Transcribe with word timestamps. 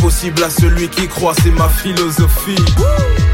possible 0.00 0.42
à 0.42 0.50
celui 0.50 0.88
qui 0.88 1.06
croit, 1.08 1.34
c'est 1.42 1.50
ma 1.50 1.68
philosophie. 1.68 2.56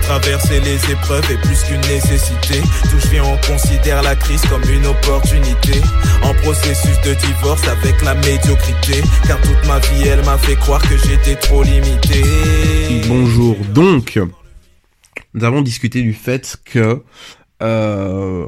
Traverser 0.03 0.61
les 0.61 0.77
épreuves 0.91 1.31
est 1.31 1.41
plus 1.41 1.63
qu'une 1.63 1.81
nécessité. 1.83 2.61
Tout 2.91 2.99
je 2.99 3.21
on 3.21 3.37
considère 3.53 4.03
la 4.03 4.15
crise 4.15 4.43
comme 4.47 4.63
une 4.71 4.87
opportunité. 4.87 5.81
En 6.23 6.35
processus 6.43 7.01
de 7.03 7.15
divorce 7.15 7.67
avec 7.69 8.03
la 8.03 8.15
médiocrité. 8.15 9.03
Car 9.27 9.41
toute 9.41 9.67
ma 9.67 9.79
vie, 9.79 10.09
elle 10.09 10.25
m'a 10.25 10.39
fait 10.39 10.57
croire 10.57 10.83
que 10.83 10.97
j'étais 10.97 11.37
trop 11.37 11.63
limité. 11.63 12.23
Bonjour. 13.09 13.57
Donc, 13.73 14.19
nous 15.35 15.45
avons 15.45 15.63
discuté 15.63 16.03
du 16.03 16.13
fait 16.13 16.57
que 16.65 17.03
euh, 17.63 18.47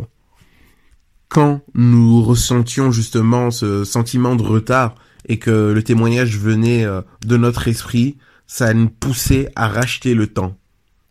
quand 1.29 1.61
nous 1.75 2.23
ressentions 2.23 2.91
justement 2.91 3.51
ce 3.51 3.85
sentiment 3.85 4.37
de 4.37 4.43
retard 4.43 4.95
et 5.27 5.39
que 5.39 5.73
le 5.73 5.83
témoignage 5.83 6.39
venait 6.39 6.85
euh, 6.85 7.03
de 7.25 7.37
notre 7.37 7.69
esprit, 7.69 8.17
ça 8.47 8.73
nous 8.75 8.89
poussait 8.89 9.49
à 9.57 9.69
racheter 9.69 10.15
le 10.15 10.29
temps. 10.29 10.57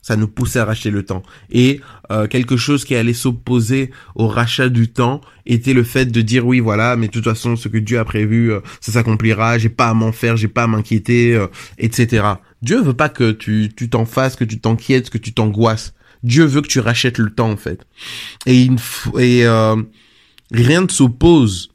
Ça 0.02 0.16
nous 0.16 0.28
poussait 0.28 0.60
à 0.60 0.66
racheter 0.66 0.92
le 0.92 1.04
temps. 1.04 1.24
Et 1.50 1.82
euh, 2.12 2.28
quelque 2.28 2.58
chose 2.58 2.86
qui 2.86 2.96
allait 2.96 3.14
s'opposer 3.14 3.90
au 4.14 4.28
rachat 4.28 4.70
du 4.70 4.92
temps 4.92 5.20
était 5.48 5.74
le 5.74 5.84
fait 5.84 6.06
de 6.06 6.22
dire 6.22 6.46
oui 6.46 6.60
voilà, 6.60 6.96
mais 6.96 7.08
de 7.08 7.12
toute 7.12 7.24
façon 7.24 7.56
ce 7.56 7.68
que 7.68 7.80
Dieu 7.80 7.98
a 7.98 8.06
prévu, 8.06 8.54
euh, 8.54 8.60
ça 8.82 8.92
s'accomplira. 8.92 9.58
J'ai 9.58 9.70
pas 9.70 9.90
à 9.90 9.94
m'en 9.96 10.12
faire, 10.12 10.38
j'ai 10.38 10.48
pas 10.48 10.64
à 10.64 10.68
m'inquiéter, 10.68 11.44
etc. 11.80 12.26
Dieu 12.62 12.82
veut 12.82 12.94
pas 12.94 13.10
que 13.10 13.32
tu 13.32 13.72
tu 13.76 13.90
t'en 13.90 14.06
fasses, 14.06 14.36
que 14.36 14.44
tu 14.44 14.60
t'inquiètes, 14.60 15.10
que 15.10 15.18
tu 15.18 15.34
t'angoisses. 15.34 15.94
Dieu 16.24 16.46
veut 16.46 16.62
que 16.62 16.68
tu 16.68 16.80
rachètes 16.80 17.18
le 17.18 17.32
temps 17.32 17.50
en 17.50 17.58
fait. 17.58 17.86
Et, 18.46 18.62
il, 18.62 18.76
et 19.20 19.44
rien 20.52 20.82
ne 20.82 20.88
s'oppose 20.88 21.72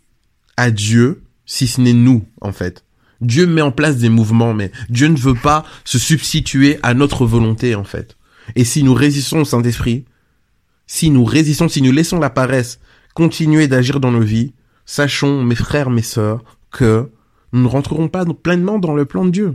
à 0.56 0.70
Dieu 0.70 1.22
si 1.50 1.66
ce 1.66 1.80
n'est 1.80 1.92
nous, 1.92 2.24
en 2.40 2.52
fait. 2.52 2.84
Dieu 3.20 3.44
met 3.44 3.60
en 3.60 3.72
place 3.72 3.96
des 3.96 4.08
mouvements, 4.08 4.54
mais 4.54 4.70
Dieu 4.88 5.08
ne 5.08 5.16
veut 5.16 5.34
pas 5.34 5.64
se 5.84 5.98
substituer 5.98 6.78
à 6.84 6.94
notre 6.94 7.26
volonté, 7.26 7.74
en 7.74 7.82
fait. 7.82 8.16
Et 8.54 8.64
si 8.64 8.84
nous 8.84 8.94
résistons 8.94 9.40
au 9.40 9.44
Saint-Esprit, 9.44 10.04
si 10.86 11.10
nous 11.10 11.24
résistons, 11.24 11.68
si 11.68 11.82
nous 11.82 11.90
laissons 11.90 12.20
la 12.20 12.30
paresse 12.30 12.78
continuer 13.14 13.66
d'agir 13.66 13.98
dans 13.98 14.12
nos 14.12 14.20
vies, 14.20 14.52
sachons, 14.86 15.42
mes 15.42 15.56
frères, 15.56 15.90
mes 15.90 16.02
sœurs, 16.02 16.44
que 16.70 17.10
nous 17.52 17.62
ne 17.62 17.68
rentrerons 17.68 18.06
pas 18.06 18.24
pleinement 18.24 18.78
dans 18.78 18.94
le 18.94 19.04
plan 19.04 19.24
de 19.24 19.30
Dieu. 19.30 19.54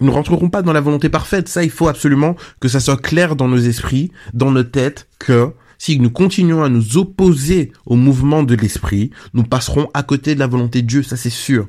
Nous 0.00 0.08
ne 0.08 0.12
rentrerons 0.12 0.50
pas 0.50 0.60
dans 0.60 0.74
la 0.74 0.82
volonté 0.82 1.08
parfaite. 1.08 1.48
Ça, 1.48 1.64
il 1.64 1.70
faut 1.70 1.88
absolument 1.88 2.36
que 2.60 2.68
ça 2.68 2.80
soit 2.80 3.00
clair 3.00 3.34
dans 3.34 3.48
nos 3.48 3.56
esprits, 3.56 4.12
dans 4.34 4.50
nos 4.50 4.62
têtes, 4.62 5.08
que 5.18 5.54
si 5.82 5.98
nous 5.98 6.10
continuons 6.10 6.62
à 6.62 6.68
nous 6.68 6.96
opposer 6.96 7.72
au 7.86 7.96
mouvement 7.96 8.44
de 8.44 8.54
l'esprit, 8.54 9.10
nous 9.34 9.42
passerons 9.42 9.90
à 9.94 10.04
côté 10.04 10.36
de 10.36 10.38
la 10.38 10.46
volonté 10.46 10.80
de 10.80 10.86
Dieu, 10.86 11.02
ça 11.02 11.16
c'est 11.16 11.28
sûr. 11.28 11.66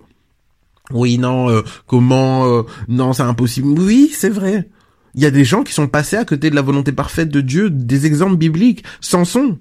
Oui, 0.91 1.17
non, 1.17 1.49
euh, 1.49 1.63
comment 1.87 2.45
euh, 2.45 2.61
Non, 2.87 3.13
c'est 3.13 3.23
impossible. 3.23 3.69
Oui, 3.69 4.11
c'est 4.15 4.29
vrai. 4.29 4.69
Il 5.15 5.23
y 5.23 5.25
a 5.25 5.31
des 5.31 5.43
gens 5.43 5.63
qui 5.63 5.73
sont 5.73 5.87
passés 5.87 6.15
à 6.15 6.25
côté 6.25 6.51
de 6.51 6.55
la 6.55 6.61
volonté 6.61 6.91
parfaite 6.91 7.29
de 7.29 7.41
Dieu, 7.41 7.71
des 7.71 8.05
exemples 8.05 8.35
bibliques. 8.35 8.83
Samson. 9.01 9.57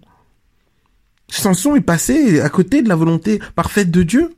Samson 1.30 1.74
est 1.74 1.80
passé 1.80 2.42
à 2.42 2.50
côté 2.50 2.82
de 2.82 2.90
la 2.90 2.96
volonté 2.96 3.40
parfaite 3.54 3.90
de 3.90 4.02
Dieu. 4.02 4.34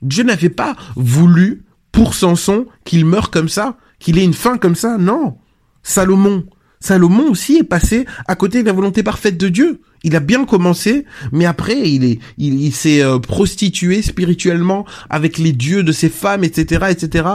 Dieu 0.00 0.22
n'avait 0.22 0.48
pas 0.48 0.76
voulu 0.94 1.64
pour 1.90 2.14
Samson 2.14 2.66
qu'il 2.84 3.04
meure 3.04 3.32
comme 3.32 3.48
ça, 3.48 3.78
qu'il 3.98 4.16
ait 4.16 4.24
une 4.24 4.32
fin 4.32 4.58
comme 4.58 4.76
ça. 4.76 4.96
Non. 4.96 5.38
Salomon. 5.82 6.44
Salomon 6.80 7.30
aussi 7.30 7.56
est 7.56 7.64
passé 7.64 8.06
à 8.26 8.34
côté 8.34 8.62
de 8.62 8.66
la 8.66 8.72
volonté 8.72 9.02
parfaite 9.02 9.36
de 9.36 9.48
Dieu. 9.48 9.80
Il 10.02 10.16
a 10.16 10.20
bien 10.20 10.46
commencé, 10.46 11.04
mais 11.30 11.44
après 11.44 11.90
il 11.90 12.04
est, 12.04 12.18
il, 12.38 12.72
s'est 12.72 13.02
euh, 13.02 13.18
prostitué 13.18 14.00
spirituellement 14.00 14.86
avec 15.10 15.36
les 15.36 15.52
dieux 15.52 15.82
de 15.82 15.92
ses 15.92 16.08
femmes, 16.08 16.42
etc., 16.42 16.86
etc. 16.88 17.28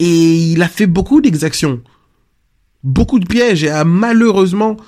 Et 0.00 0.36
il 0.36 0.62
a 0.62 0.68
fait 0.68 0.86
beaucoup 0.86 1.20
d'exactions, 1.20 1.82
beaucoup 2.82 3.18
de 3.18 3.26
pièges, 3.26 3.64
et 3.64 3.72
malheureusement 3.84 4.78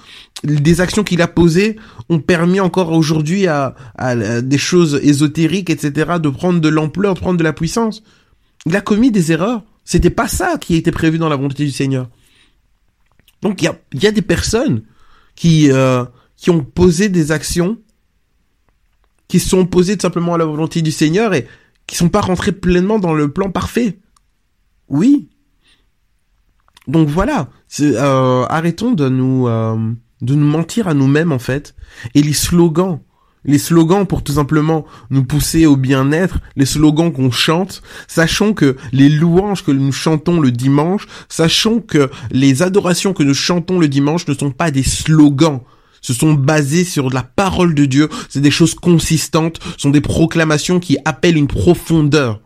des 0.43 0.81
actions 0.81 1.05
qu'il 1.05 1.21
a 1.21 1.29
posées 1.29 1.77
ont 2.09 2.21
permis 2.21 2.61
encore 2.61 2.93
aujourd'hui 2.93 3.47
à, 3.47 3.75
à, 3.99 4.41
des 4.41 4.59
choses 4.59 4.99
ésotériques, 5.03 5.69
etc., 5.69 6.13
de 6.19 6.29
prendre 6.31 6.61
de 6.61 6.69
l'ampleur, 6.71 7.13
de 7.13 7.21
prendre 7.21 7.37
de 7.37 7.45
la 7.45 7.53
puissance. 7.53 8.03
Il 8.65 8.75
a 8.75 8.81
commis 8.81 9.11
des 9.11 9.33
erreurs. 9.33 9.65
C'était 9.85 10.09
pas 10.09 10.29
ça 10.29 10.57
qui 10.59 10.77
était 10.77 10.93
prévu 10.93 11.19
dans 11.19 11.29
la 11.29 11.37
volonté 11.37 11.65
du 11.65 11.73
Seigneur. 11.73 12.09
Donc 13.43 13.63
il 13.63 13.67
y 13.67 13.69
a, 13.69 13.79
y 13.95 14.07
a 14.07 14.13
des 14.13 14.23
personnes 14.23 14.83
qui, 15.35 15.71
euh, 15.71 16.05
qui 16.37 16.51
ont 16.51 16.65
posé 16.65 17.09
des 17.09 17.33
actions, 17.33 17.79
qui 19.29 19.41
sont 19.41 19.67
posées 19.67 19.97
tout 19.97 20.03
simplement 20.03 20.35
à 20.35 20.39
la 20.39 20.45
volonté 20.45 20.83
du 20.83 20.91
Seigneur 20.91 21.35
et 21.35 21.47
qui 21.87 21.97
sont 21.97 22.09
pas 22.09 22.21
rentrées 22.21 22.53
pleinement 22.53 22.99
dans 22.99 23.15
le 23.15 23.33
plan 23.33 23.51
parfait. 23.51 23.99
Oui. 24.89 25.29
Donc 26.87 27.09
voilà, 27.09 27.49
euh, 27.81 28.45
arrêtons 28.49 28.93
de 28.93 29.09
nous 29.09 29.47
euh, 29.49 29.93
de 30.23 30.35
nous 30.35 30.47
mentir 30.47 30.89
à 30.89 30.95
nous-mêmes 30.95 31.33
en 31.33 31.39
fait. 31.39 31.75
Et 32.15 32.23
les 32.23 32.33
slogans 32.33 33.01
les 33.45 33.59
slogans 33.59 34.07
pour 34.07 34.23
tout 34.23 34.35
simplement 34.35 34.85
nous 35.11 35.25
pousser 35.25 35.67
au 35.67 35.77
bien-être, 35.77 36.39
les 36.57 36.67
slogans 36.67 37.13
qu'on 37.13 37.31
chante, 37.31 37.83
sachons 38.07 38.53
que 38.53 38.77
les 38.93 39.09
louanges 39.09 39.65
que 39.65 39.71
nous 39.71 39.93
chantons 39.93 40.41
le 40.41 40.51
dimanche, 40.51 41.07
sachons 41.29 41.81
que 41.81 42.11
les 42.31 42.63
adorations 42.63 43.13
que 43.13 43.23
nous 43.23 43.35
chantons 43.35 43.79
le 43.79 43.89
dimanche 43.89 44.27
ne 44.27 44.35
sont 44.35 44.51
pas 44.51 44.71
des 44.71 44.83
slogans, 44.83 45.61
ce 46.01 46.15
sont 46.15 46.33
basés 46.33 46.85
sur 46.85 47.11
la 47.11 47.23
parole 47.23 47.75
de 47.75 47.85
Dieu, 47.85 48.09
c'est 48.29 48.41
des 48.41 48.51
choses 48.51 48.75
consistantes, 48.75 49.61
sont 49.77 49.91
des 49.91 50.01
proclamations 50.01 50.81
qui 50.81 50.99
appellent 51.05 51.37
une 51.37 51.47
profondeur. 51.47 52.41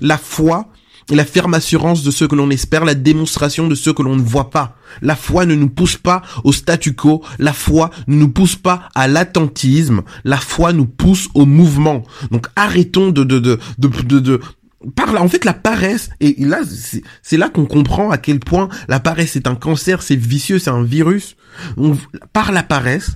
La 0.00 0.18
foi, 0.18 0.68
la 1.10 1.24
ferme 1.24 1.54
assurance 1.54 2.02
de 2.02 2.10
ce 2.10 2.24
que 2.24 2.34
l'on 2.34 2.50
espère, 2.50 2.84
la 2.84 2.94
démonstration 2.94 3.68
de 3.68 3.74
ce 3.74 3.90
que 3.90 4.02
l'on 4.02 4.16
ne 4.16 4.22
voit 4.22 4.50
pas. 4.50 4.76
La 5.02 5.16
foi 5.16 5.46
ne 5.46 5.54
nous 5.54 5.68
pousse 5.68 5.96
pas 5.96 6.22
au 6.44 6.52
statu 6.52 6.94
quo, 6.94 7.22
la 7.38 7.52
foi 7.52 7.90
ne 8.06 8.16
nous 8.16 8.30
pousse 8.30 8.56
pas 8.56 8.88
à 8.94 9.08
l'attentisme, 9.08 10.02
la 10.24 10.38
foi 10.38 10.72
nous 10.72 10.86
pousse 10.86 11.28
au 11.34 11.46
mouvement. 11.46 12.04
Donc 12.30 12.46
arrêtons 12.56 13.10
de 13.10 13.24
de 13.24 13.38
de 13.38 13.58
de 13.78 14.20
de, 14.20 14.40
par 14.96 15.12
là, 15.12 15.22
en 15.22 15.28
fait, 15.28 15.44
la 15.44 15.54
paresse, 15.54 16.10
et 16.20 16.36
là, 16.38 16.60
c'est 17.22 17.36
là 17.36 17.48
qu'on 17.48 17.66
comprend 17.66 18.10
à 18.10 18.18
quel 18.18 18.40
point 18.40 18.68
la 18.88 19.00
paresse 19.00 19.36
est 19.36 19.46
un 19.46 19.54
cancer, 19.54 20.02
c'est 20.02 20.16
vicieux, 20.16 20.58
c'est 20.58 20.70
un 20.70 20.82
virus. 20.82 21.36
par 22.32 22.52
la 22.52 22.62
paresse, 22.62 23.12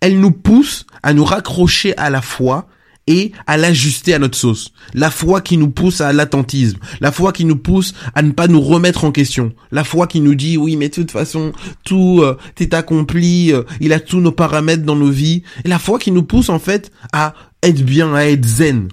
elle 0.00 0.18
nous 0.18 0.32
pousse 0.32 0.86
à 1.02 1.12
nous 1.12 1.24
raccrocher 1.24 1.96
à 1.96 2.10
la 2.10 2.22
foi 2.22 2.66
et 3.10 3.32
à 3.46 3.56
l'ajuster 3.56 4.14
à 4.14 4.18
notre 4.18 4.38
sauce. 4.38 4.72
La 4.94 5.10
foi 5.10 5.40
qui 5.40 5.56
nous 5.56 5.68
pousse 5.68 6.00
à 6.00 6.12
l'attentisme, 6.12 6.78
la 7.00 7.10
foi 7.10 7.32
qui 7.32 7.44
nous 7.44 7.56
pousse 7.56 7.92
à 8.14 8.22
ne 8.22 8.30
pas 8.30 8.46
nous 8.46 8.60
remettre 8.60 9.04
en 9.04 9.10
question, 9.10 9.52
la 9.72 9.82
foi 9.84 10.06
qui 10.06 10.20
nous 10.20 10.36
dit 10.36 10.56
oui 10.56 10.76
mais 10.76 10.88
de 10.88 10.94
toute 10.94 11.10
façon 11.10 11.52
tout 11.84 12.20
euh, 12.22 12.38
est 12.58 12.72
accompli, 12.72 13.52
euh, 13.52 13.64
il 13.80 13.92
a 13.92 14.00
tous 14.00 14.20
nos 14.20 14.32
paramètres 14.32 14.84
dans 14.84 14.96
nos 14.96 15.10
vies, 15.10 15.42
et 15.64 15.68
la 15.68 15.78
foi 15.78 15.98
qui 15.98 16.12
nous 16.12 16.22
pousse 16.22 16.48
en 16.48 16.60
fait 16.60 16.92
à 17.12 17.34
être 17.62 17.84
bien, 17.84 18.14
à 18.14 18.24
être 18.24 18.46
zen. 18.46 18.88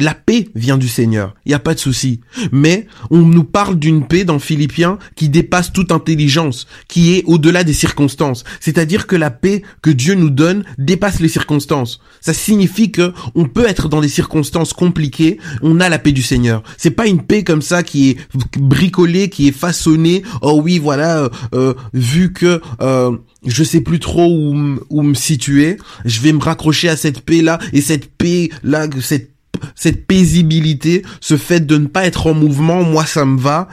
La 0.00 0.14
paix 0.14 0.48
vient 0.54 0.78
du 0.78 0.88
Seigneur, 0.88 1.34
il 1.44 1.50
n'y 1.50 1.54
a 1.54 1.58
pas 1.58 1.74
de 1.74 1.78
souci. 1.78 2.20
Mais 2.52 2.86
on 3.10 3.18
nous 3.18 3.44
parle 3.44 3.78
d'une 3.78 4.06
paix 4.06 4.24
dans 4.24 4.38
Philippiens 4.38 4.98
qui 5.14 5.28
dépasse 5.28 5.74
toute 5.74 5.92
intelligence, 5.92 6.66
qui 6.88 7.14
est 7.14 7.22
au-delà 7.26 7.64
des 7.64 7.74
circonstances. 7.74 8.44
C'est-à-dire 8.60 9.06
que 9.06 9.14
la 9.14 9.30
paix 9.30 9.62
que 9.82 9.90
Dieu 9.90 10.14
nous 10.14 10.30
donne 10.30 10.64
dépasse 10.78 11.20
les 11.20 11.28
circonstances. 11.28 12.00
Ça 12.22 12.32
signifie 12.32 12.90
que 12.90 13.12
on 13.34 13.44
peut 13.44 13.66
être 13.66 13.90
dans 13.90 14.00
des 14.00 14.08
circonstances 14.08 14.72
compliquées, 14.72 15.38
on 15.60 15.80
a 15.80 15.90
la 15.90 15.98
paix 15.98 16.12
du 16.12 16.22
Seigneur. 16.22 16.62
C'est 16.78 16.90
pas 16.90 17.06
une 17.06 17.22
paix 17.22 17.44
comme 17.44 17.62
ça 17.62 17.82
qui 17.82 18.08
est 18.08 18.16
bricolée, 18.58 19.28
qui 19.28 19.48
est 19.48 19.52
façonnée. 19.52 20.22
Oh 20.40 20.62
oui, 20.64 20.78
voilà, 20.78 21.18
euh, 21.18 21.28
euh, 21.54 21.74
vu 21.92 22.32
que 22.32 22.62
euh, 22.80 23.14
je 23.46 23.64
sais 23.64 23.82
plus 23.82 24.00
trop 24.00 24.26
où, 24.26 24.78
où 24.88 25.02
me 25.02 25.14
situer, 25.14 25.76
je 26.06 26.20
vais 26.20 26.32
me 26.32 26.40
raccrocher 26.40 26.88
à 26.88 26.96
cette 26.96 27.20
paix 27.20 27.42
là 27.42 27.58
et 27.74 27.82
cette 27.82 28.10
paix 28.16 28.48
là, 28.62 28.86
cette 29.02 29.30
cette 29.74 30.06
paisibilité, 30.06 31.02
ce 31.20 31.36
fait 31.36 31.64
de 31.66 31.76
ne 31.76 31.86
pas 31.86 32.06
être 32.06 32.26
en 32.26 32.34
mouvement, 32.34 32.82
moi 32.82 33.06
ça 33.06 33.24
me 33.24 33.38
va. 33.38 33.68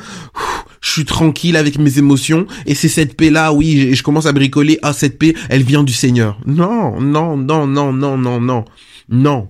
Je 0.82 0.92
suis 0.92 1.06
tranquille 1.06 1.58
avec 1.58 1.80
mes 1.80 1.98
émotions 1.98 2.46
et 2.66 2.76
c'est 2.76 2.88
cette 2.88 3.18
paix 3.18 3.30
là, 3.30 3.52
oui, 3.52 3.96
je 3.96 4.04
commence 4.04 4.26
à 4.26 4.32
bricoler, 4.32 4.80
ah 4.84 4.94
cette 4.94 5.18
paix, 5.18 5.34
elle 5.50 5.64
vient 5.64 5.84
du 5.84 5.94
Seigneur. 5.94 6.40
Non, 6.46 7.02
non, 7.02 7.36
non, 7.36 7.68
non, 7.68 7.94
non, 7.94 8.18
non, 8.18 8.40
non, 8.40 8.66
non. 9.10 9.50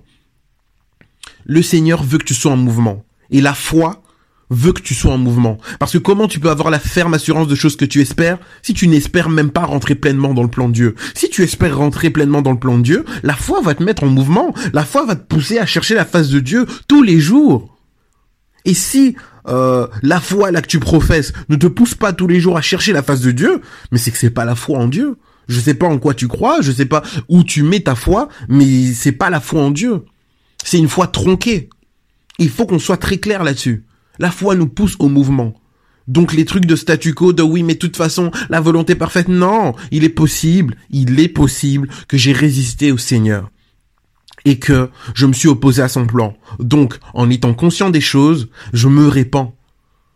Le 1.44 1.62
Seigneur 1.62 2.02
veut 2.02 2.18
que 2.18 2.24
tu 2.24 2.34
sois 2.34 2.52
en 2.52 2.56
mouvement. 2.56 3.04
Et 3.30 3.40
la 3.40 3.54
foi, 3.54 4.02
veut 4.50 4.72
que 4.72 4.80
tu 4.80 4.94
sois 4.94 5.12
en 5.12 5.18
mouvement. 5.18 5.58
Parce 5.78 5.92
que 5.92 5.98
comment 5.98 6.28
tu 6.28 6.40
peux 6.40 6.50
avoir 6.50 6.70
la 6.70 6.78
ferme 6.78 7.14
assurance 7.14 7.48
de 7.48 7.54
choses 7.54 7.76
que 7.76 7.84
tu 7.84 8.00
espères 8.00 8.38
si 8.62 8.74
tu 8.74 8.88
n'espères 8.88 9.28
même 9.28 9.50
pas 9.50 9.64
rentrer 9.64 9.94
pleinement 9.94 10.34
dans 10.34 10.42
le 10.42 10.48
plan 10.48 10.68
de 10.68 10.74
Dieu? 10.74 10.94
Si 11.14 11.28
tu 11.28 11.42
espères 11.42 11.76
rentrer 11.76 12.10
pleinement 12.10 12.42
dans 12.42 12.52
le 12.52 12.58
plan 12.58 12.78
de 12.78 12.82
Dieu, 12.82 13.04
la 13.22 13.34
foi 13.34 13.60
va 13.60 13.74
te 13.74 13.82
mettre 13.82 14.04
en 14.04 14.08
mouvement. 14.08 14.54
La 14.72 14.84
foi 14.84 15.04
va 15.04 15.16
te 15.16 15.26
pousser 15.26 15.58
à 15.58 15.66
chercher 15.66 15.94
la 15.94 16.04
face 16.04 16.28
de 16.28 16.40
Dieu 16.40 16.66
tous 16.86 17.02
les 17.02 17.20
jours. 17.20 17.76
Et 18.64 18.74
si 18.74 19.16
euh, 19.48 19.86
la 20.02 20.20
foi 20.20 20.50
là 20.50 20.60
que 20.60 20.66
tu 20.66 20.78
professes 20.78 21.32
ne 21.48 21.56
te 21.56 21.66
pousse 21.66 21.94
pas 21.94 22.12
tous 22.12 22.26
les 22.26 22.40
jours 22.40 22.56
à 22.56 22.60
chercher 22.62 22.92
la 22.92 23.02
face 23.02 23.20
de 23.20 23.30
Dieu, 23.30 23.60
mais 23.92 23.98
c'est 23.98 24.10
que 24.10 24.18
c'est 24.18 24.30
pas 24.30 24.44
la 24.44 24.54
foi 24.54 24.78
en 24.78 24.88
Dieu. 24.88 25.16
Je 25.48 25.60
sais 25.60 25.74
pas 25.74 25.86
en 25.86 25.98
quoi 25.98 26.12
tu 26.12 26.28
crois, 26.28 26.60
je 26.60 26.70
sais 26.70 26.84
pas 26.84 27.02
où 27.28 27.42
tu 27.42 27.62
mets 27.62 27.80
ta 27.80 27.94
foi, 27.94 28.28
mais 28.48 28.92
c'est 28.92 29.12
pas 29.12 29.30
la 29.30 29.40
foi 29.40 29.62
en 29.62 29.70
Dieu. 29.70 30.04
C'est 30.62 30.78
une 30.78 30.88
foi 30.88 31.06
tronquée. 31.06 31.70
Il 32.38 32.50
faut 32.50 32.66
qu'on 32.66 32.78
soit 32.78 32.98
très 32.98 33.16
clair 33.16 33.42
là-dessus. 33.42 33.84
La 34.18 34.30
foi 34.30 34.54
nous 34.54 34.68
pousse 34.68 34.96
au 34.98 35.08
mouvement. 35.08 35.54
Donc 36.08 36.32
les 36.32 36.46
trucs 36.46 36.66
de 36.66 36.74
statu 36.74 37.14
quo, 37.14 37.32
de 37.32 37.42
oui, 37.42 37.62
mais 37.62 37.74
de 37.74 37.78
toute 37.78 37.96
façon, 37.96 38.30
la 38.48 38.60
volonté 38.60 38.94
parfaite, 38.94 39.28
non, 39.28 39.74
il 39.90 40.04
est 40.04 40.08
possible, 40.08 40.76
il 40.90 41.20
est 41.20 41.28
possible 41.28 41.88
que 42.08 42.16
j'ai 42.16 42.32
résisté 42.32 42.90
au 42.90 42.98
Seigneur 42.98 43.50
et 44.44 44.58
que 44.58 44.88
je 45.14 45.26
me 45.26 45.34
suis 45.34 45.48
opposé 45.48 45.82
à 45.82 45.88
son 45.88 46.06
plan. 46.06 46.34
Donc, 46.58 46.98
en 47.12 47.28
étant 47.28 47.52
conscient 47.52 47.90
des 47.90 48.00
choses, 48.00 48.48
je 48.72 48.88
me 48.88 49.06
répands. 49.06 49.54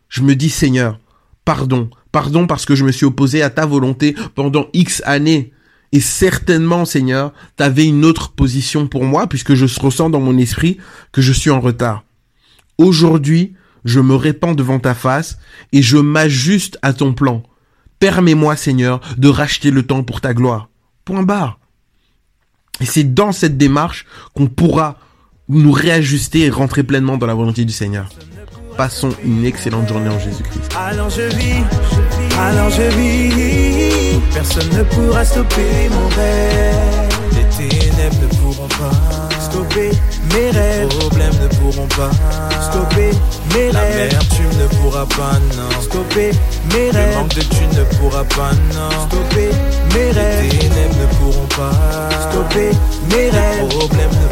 Je 0.08 0.22
me 0.22 0.34
dis, 0.34 0.48
Seigneur, 0.48 0.98
pardon, 1.44 1.90
pardon 2.10 2.46
parce 2.46 2.64
que 2.64 2.74
je 2.74 2.84
me 2.84 2.92
suis 2.92 3.06
opposé 3.06 3.42
à 3.42 3.50
ta 3.50 3.66
volonté 3.66 4.14
pendant 4.34 4.68
X 4.72 5.02
années. 5.04 5.52
Et 5.92 6.00
certainement, 6.00 6.86
Seigneur, 6.86 7.34
t'avais 7.56 7.84
une 7.84 8.06
autre 8.06 8.32
position 8.32 8.86
pour 8.86 9.04
moi 9.04 9.26
puisque 9.26 9.54
je 9.54 9.66
ressens 9.78 10.08
dans 10.08 10.20
mon 10.20 10.38
esprit 10.38 10.78
que 11.12 11.20
je 11.20 11.32
suis 11.32 11.50
en 11.50 11.60
retard. 11.60 12.04
Aujourd'hui, 12.78 13.52
je 13.84 14.00
me 14.00 14.14
répands 14.14 14.54
devant 14.54 14.78
ta 14.78 14.94
face 14.94 15.38
et 15.72 15.82
je 15.82 15.96
m'ajuste 15.96 16.78
à 16.82 16.92
ton 16.92 17.12
plan. 17.12 17.42
Permets-moi, 17.98 18.56
Seigneur, 18.56 19.00
de 19.16 19.28
racheter 19.28 19.70
le 19.70 19.84
temps 19.84 20.02
pour 20.02 20.20
ta 20.20 20.34
gloire. 20.34 20.68
Point 21.04 21.22
barre. 21.22 21.58
Et 22.80 22.86
c'est 22.86 23.04
dans 23.04 23.32
cette 23.32 23.56
démarche 23.56 24.06
qu'on 24.34 24.46
pourra 24.46 24.98
nous 25.48 25.72
réajuster 25.72 26.40
et 26.40 26.50
rentrer 26.50 26.82
pleinement 26.82 27.16
dans 27.16 27.26
la 27.26 27.34
volonté 27.34 27.64
du 27.64 27.72
Seigneur. 27.72 28.08
Passons 28.76 29.10
une 29.22 29.44
excellente 29.44 29.88
journée 29.88 30.08
en 30.08 30.18
Jésus-Christ. 30.18 30.74
Alors 30.78 31.10
je 31.10 31.22
vis, 31.36 31.62
je 32.70 32.96
vis, 32.96 34.20
personne 34.32 34.68
ne 34.70 34.82
pourra 34.84 35.24
stopper 35.24 35.88
mon 35.90 36.08
rêve. 36.08 37.02
Stopper 39.52 39.90
mes 40.32 40.50
rêves. 40.50 40.88
Les 40.88 40.98
problèmes 40.98 41.34
ne 41.42 41.48
pourront 41.56 41.88
pas 41.88 42.10
stopper 42.70 43.10
mes 43.54 43.70
rêves. 43.70 44.12
La 44.12 44.18
tu 44.34 44.42
ne 44.42 44.66
pourras 44.78 45.06
pas, 45.06 45.38
non. 45.56 45.80
Stopper 45.82 46.30
mes 46.72 46.90
rêves. 46.90 47.10
Le 47.10 47.14
manque 47.16 47.34
de 47.34 47.42
tu 47.42 47.64
ne 47.76 47.84
pourras 47.96 48.24
pas, 48.24 48.52
non. 48.74 48.90
Stopper 49.08 49.50
mes 49.94 50.10
rêves. 50.10 50.42
Les 50.42 50.58
ténèbres 50.58 50.96
ne 51.00 51.06
pourront 51.16 51.46
pas 51.48 51.72
stopper 52.30 52.70
mes 53.10 53.30
rêves. 53.30 53.60
Les 53.60 53.68
problèmes 53.68 54.10
ne 54.10 54.31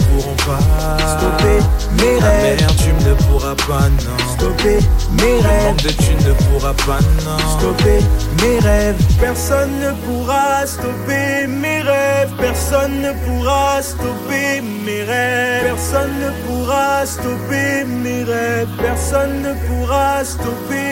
pas 0.51 1.19
stopper 1.19 1.59
mes 1.99 2.19
rêves. 2.19 2.61
La 2.61 2.67
tu 2.83 2.93
ne 3.09 3.15
pourras 3.15 3.55
pas, 3.69 3.89
non. 4.05 4.19
Stopper 4.35 4.79
mes 5.19 5.41
rêves. 5.47 5.77
De 5.83 5.91
tu 5.91 6.15
ne 6.27 6.33
pourras 6.45 6.75
pas, 6.87 7.01
non. 7.25 7.39
Stopper 7.59 8.01
mes 8.43 8.59
rêves. 8.61 8.97
Personne 9.21 9.71
ne 9.81 9.91
pourra 10.05 10.67
stopper 10.67 11.47
mes 11.47 11.83
rêves. 11.83 12.33
Personne 12.39 13.03
ne 13.03 13.13
pourra 13.25 13.83
stopper 13.83 14.63
mes 14.87 15.03
rêves. 15.05 15.65
Personne 15.65 16.15
ne 16.25 16.31
pourra 16.47 17.07
stopper 17.07 17.85
mes 17.85 18.25
rêves. 18.25 18.69
Personne 18.79 19.43
ne 19.43 19.53
pourra 19.67 20.25
stopper 20.25 20.90